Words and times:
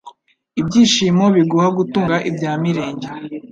Ibyishimo 0.59 1.25
biguha 1.35 1.67
gutunga 1.77 2.15
ibya 2.29 2.51
mirenge 2.61 3.07